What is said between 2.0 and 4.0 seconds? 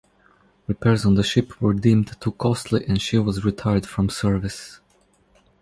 too costly and she was retired